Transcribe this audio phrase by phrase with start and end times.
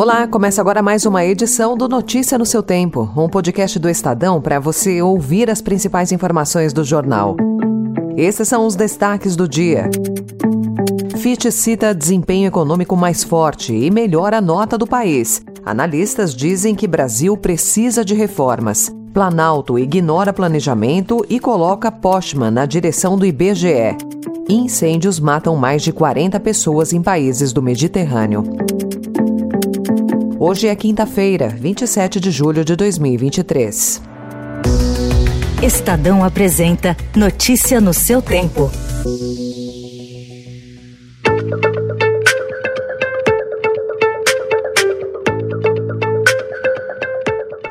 [0.00, 4.40] Olá, começa agora mais uma edição do Notícia no seu Tempo, um podcast do Estadão
[4.40, 7.36] para você ouvir as principais informações do jornal.
[8.16, 9.90] Esses são os destaques do dia.
[11.18, 15.42] Fitch cita desempenho econômico mais forte e melhora a nota do país.
[15.66, 18.90] Analistas dizem que Brasil precisa de reformas.
[19.12, 23.98] Planalto ignora planejamento e coloca Postman na direção do IBGE.
[24.48, 28.44] Incêndios matam mais de 40 pessoas em países do Mediterrâneo.
[30.42, 34.00] Hoje é quinta-feira, 27 de julho de 2023.
[35.62, 38.70] Estadão apresenta Notícia no seu tempo.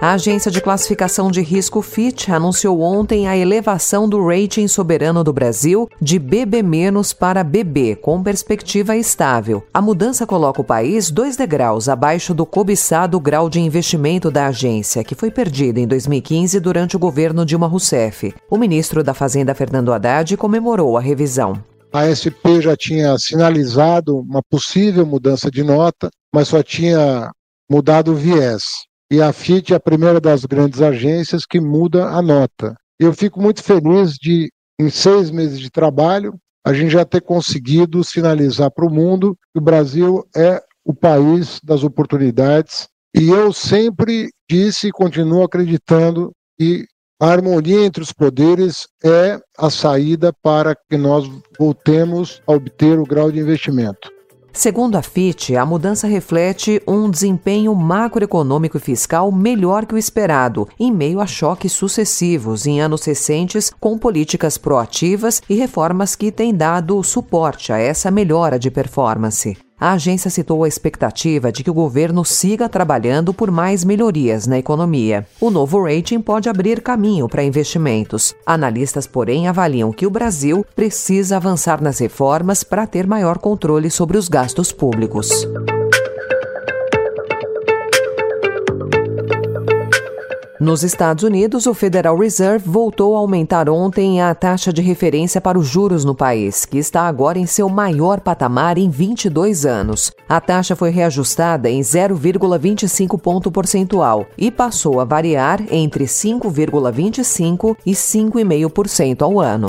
[0.00, 5.32] A agência de classificação de risco Fitch anunciou ontem a elevação do rating soberano do
[5.32, 6.62] Brasil de BB-
[7.18, 9.60] para BB, com perspectiva estável.
[9.74, 15.02] A mudança coloca o país dois degraus abaixo do cobiçado grau de investimento da agência,
[15.02, 18.32] que foi perdido em 2015 durante o governo Dilma Rousseff.
[18.48, 21.60] O ministro da Fazenda, Fernando Haddad, comemorou a revisão.
[21.92, 27.32] A SP já tinha sinalizado uma possível mudança de nota, mas só tinha
[27.68, 28.62] mudado o viés
[29.10, 32.76] e a FIT é a primeira das grandes agências que muda a nota.
[32.98, 38.04] Eu fico muito feliz de, em seis meses de trabalho, a gente já ter conseguido
[38.04, 42.88] sinalizar para o mundo que o Brasil é o país das oportunidades.
[43.16, 46.86] E eu sempre disse e continuo acreditando que
[47.20, 53.04] a harmonia entre os poderes é a saída para que nós voltemos a obter o
[53.04, 54.17] grau de investimento.
[54.52, 60.68] Segundo a FIT, a mudança reflete um desempenho macroeconômico e fiscal melhor que o esperado,
[60.78, 66.54] em meio a choques sucessivos em anos recentes, com políticas proativas e reformas que têm
[66.54, 69.56] dado suporte a essa melhora de performance.
[69.80, 74.58] A agência citou a expectativa de que o governo siga trabalhando por mais melhorias na
[74.58, 75.24] economia.
[75.40, 78.34] O novo rating pode abrir caminho para investimentos.
[78.44, 84.18] Analistas, porém, avaliam que o Brasil precisa avançar nas reformas para ter maior controle sobre
[84.18, 85.46] os gastos públicos.
[90.60, 95.56] Nos Estados Unidos, o Federal Reserve voltou a aumentar ontem a taxa de referência para
[95.56, 100.10] os juros no país, que está agora em seu maior patamar em 22 anos.
[100.28, 107.92] A taxa foi reajustada em 0,25 ponto percentual e passou a variar entre 5,25 e
[107.92, 109.68] 5,5% ao ano.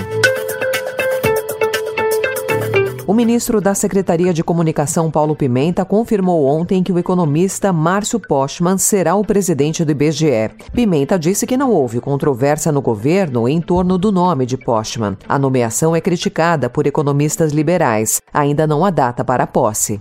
[3.09, 8.77] O ministro da Secretaria de Comunicação, Paulo Pimenta, confirmou ontem que o economista Márcio Postman
[8.77, 10.51] será o presidente do IBGE.
[10.71, 15.17] Pimenta disse que não houve controvérsia no governo em torno do nome de Postman.
[15.27, 18.21] A nomeação é criticada por economistas liberais.
[18.31, 19.99] Ainda não há data para a posse.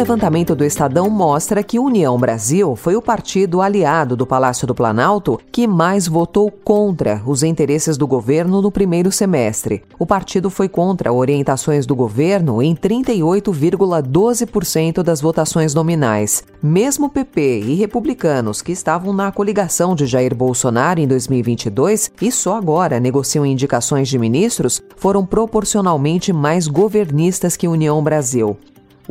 [0.00, 5.38] Levantamento do Estadão mostra que União Brasil foi o partido aliado do Palácio do Planalto
[5.52, 9.82] que mais votou contra os interesses do governo no primeiro semestre.
[9.98, 16.44] O partido foi contra orientações do governo em 38,12% das votações nominais.
[16.62, 22.56] Mesmo PP e republicanos que estavam na coligação de Jair Bolsonaro em 2022 e só
[22.56, 28.56] agora negociam indicações de ministros, foram proporcionalmente mais governistas que União Brasil.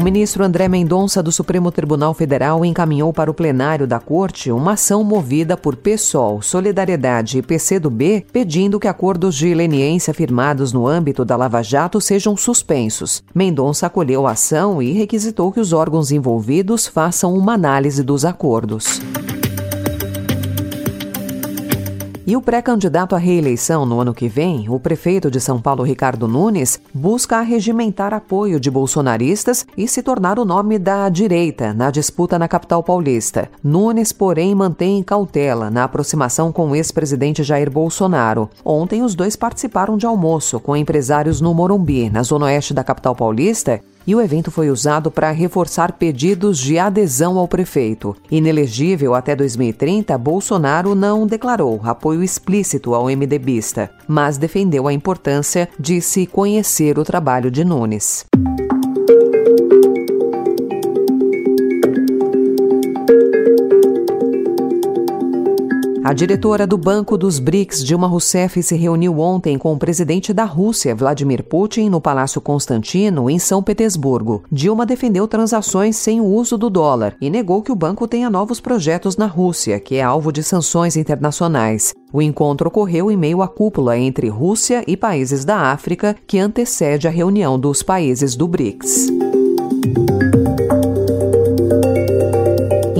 [0.00, 4.72] O ministro André Mendonça do Supremo Tribunal Federal encaminhou para o plenário da Corte uma
[4.72, 11.22] ação movida por PSOL, Solidariedade e PCdoB, pedindo que acordos de leniência firmados no âmbito
[11.22, 13.22] da Lava Jato sejam suspensos.
[13.34, 19.02] Mendonça acolheu a ação e requisitou que os órgãos envolvidos façam uma análise dos acordos.
[22.26, 26.28] E o pré-candidato à reeleição no ano que vem, o prefeito de São Paulo, Ricardo
[26.28, 32.38] Nunes, busca arregimentar apoio de bolsonaristas e se tornar o nome da direita na disputa
[32.38, 33.50] na capital paulista.
[33.64, 38.50] Nunes, porém, mantém cautela na aproximação com o ex-presidente Jair Bolsonaro.
[38.64, 43.16] Ontem, os dois participaram de almoço com empresários no Morumbi, na zona oeste da capital
[43.16, 48.16] paulista, e o evento foi usado para reforçar pedidos de adesão ao prefeito.
[48.30, 56.00] Inelegível até 2030, Bolsonaro não declarou apoio explícito ao MDBista, mas defendeu a importância de
[56.00, 58.26] se conhecer o trabalho de Nunes.
[66.10, 70.42] A diretora do Banco dos BRICS, Dilma Rousseff, se reuniu ontem com o presidente da
[70.42, 74.42] Rússia, Vladimir Putin, no Palácio Constantino, em São Petersburgo.
[74.50, 78.58] Dilma defendeu transações sem o uso do dólar e negou que o banco tenha novos
[78.58, 81.94] projetos na Rússia, que é alvo de sanções internacionais.
[82.12, 87.06] O encontro ocorreu em meio à cúpula entre Rússia e países da África, que antecede
[87.06, 89.19] a reunião dos países do BRICS.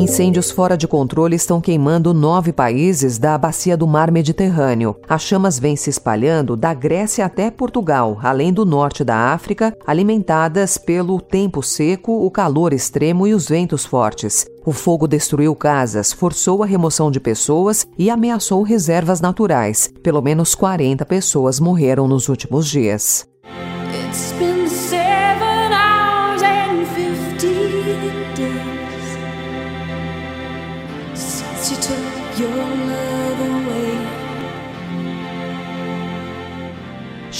[0.00, 4.96] Incêndios fora de controle estão queimando nove países da bacia do Mar Mediterrâneo.
[5.06, 10.78] As chamas vêm se espalhando da Grécia até Portugal, além do norte da África, alimentadas
[10.78, 14.46] pelo tempo seco, o calor extremo e os ventos fortes.
[14.64, 19.92] O fogo destruiu casas, forçou a remoção de pessoas e ameaçou reservas naturais.
[20.02, 23.28] Pelo menos 40 pessoas morreram nos últimos dias.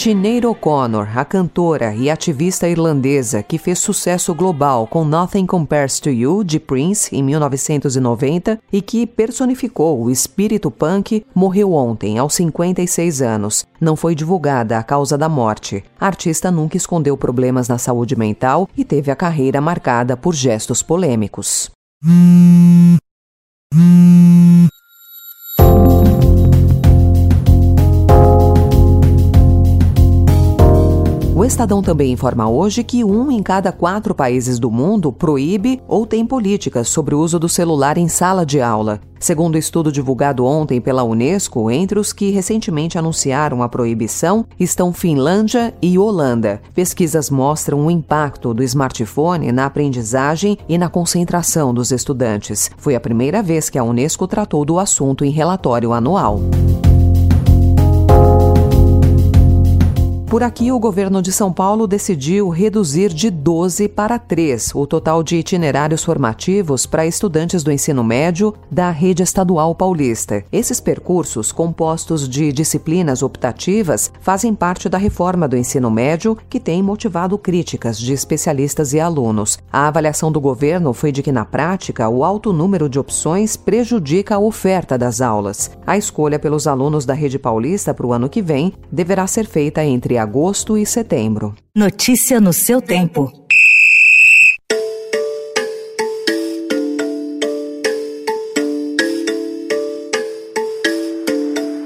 [0.00, 6.08] Sinead O'Connor, a cantora e ativista irlandesa que fez sucesso global com Nothing Compares to
[6.08, 13.20] You, de Prince, em 1990, e que personificou o espírito punk, morreu ontem, aos 56
[13.20, 13.66] anos.
[13.78, 15.84] Não foi divulgada a causa da morte.
[16.00, 20.82] A artista nunca escondeu problemas na saúde mental e teve a carreira marcada por gestos
[20.82, 21.70] polêmicos.
[23.74, 24.19] O
[31.60, 36.24] Estadão também informa hoje que um em cada quatro países do mundo proíbe ou tem
[36.24, 38.98] políticas sobre o uso do celular em sala de aula.
[39.18, 45.74] Segundo estudo divulgado ontem pela Unesco, entre os que recentemente anunciaram a proibição estão Finlândia
[45.82, 46.62] e Holanda.
[46.74, 52.70] Pesquisas mostram o impacto do smartphone na aprendizagem e na concentração dos estudantes.
[52.78, 56.40] Foi a primeira vez que a Unesco tratou do assunto em relatório anual.
[60.30, 65.24] Por aqui, o governo de São Paulo decidiu reduzir de 12 para 3 o total
[65.24, 70.44] de itinerários formativos para estudantes do ensino médio da rede estadual paulista.
[70.52, 76.80] Esses percursos, compostos de disciplinas optativas, fazem parte da reforma do ensino médio, que tem
[76.80, 79.58] motivado críticas de especialistas e alunos.
[79.72, 84.36] A avaliação do governo foi de que, na prática, o alto número de opções prejudica
[84.36, 85.72] a oferta das aulas.
[85.84, 89.84] A escolha pelos alunos da rede paulista para o ano que vem deverá ser feita
[89.84, 91.54] entre agosto e setembro.
[91.74, 93.32] Notícia no seu tempo.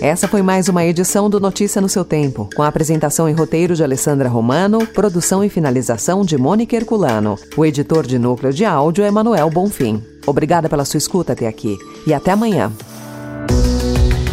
[0.02, 3.76] Essa foi mais uma edição do Notícia no seu tempo, com a apresentação e roteiro
[3.76, 7.38] de Alessandra Romano, produção e finalização de Mônica Herculano.
[7.54, 10.02] O editor de núcleo de áudio é Manuel Bonfim.
[10.26, 12.72] Obrigada pela sua escuta até aqui e até amanhã.